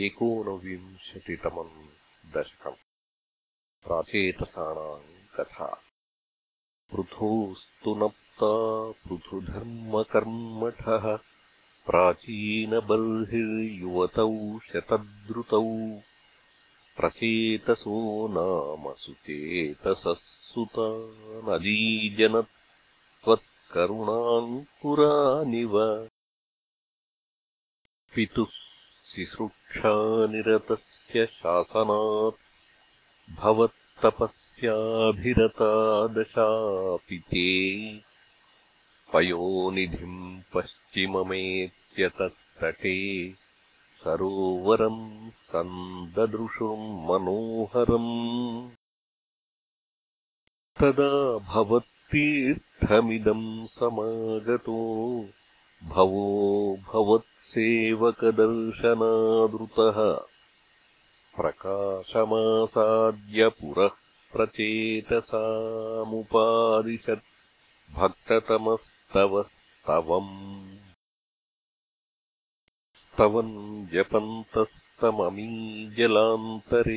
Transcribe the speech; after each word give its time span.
एकोनविंशतितमम् 0.00 1.80
दशकम् 2.34 2.76
प्राचेतसानाम् 3.86 5.08
कथा 5.34 5.66
पृथोस्तु 6.92 7.90
नप्ता 8.00 8.50
पृथुधर्मकर्मठः 9.02 11.04
प्राचीनबर्हिर्युवतौ 11.88 14.26
शतद्रुतौ 14.68 15.62
प्रचेतसो 16.96 17.94
नाम 18.38 18.84
सुचेतसः 19.04 20.18
सुतानजीजन 20.52 22.36
त्वत्करुणान्कुरानिव 23.24 25.74
पितुः 28.14 28.52
शिसृक्षानिरतस्य 29.14 31.24
शासनात् 31.30 32.36
भवत्तपस्याभिरता 33.40 35.68
दशापि 36.18 37.18
ते 37.32 37.42
पयोनिधिम् 39.12 40.22
पश्चिममेत्य 40.54 42.02
तत् 42.20 42.38
सरोवरम् 44.04 45.02
सन्ददृशुम् 45.50 46.88
मनोहरम् 47.10 48.08
तदा 50.80 51.10
भवत्तीर्थमिदम् 51.52 53.44
समागतो 53.78 54.78
भवो 55.92 56.24
भवत् 56.92 57.31
सेवकदर्शनादृतः 57.52 58.78
पुरः 63.60 63.96
प्रचेतसामुपादिशत् 64.32 67.26
भक्ततमस्तवस्तवम् 67.96 70.30
स्तवम् 73.02 73.54
जपन्तस्तममी 73.92 75.48
जलान्तरे 75.98 76.96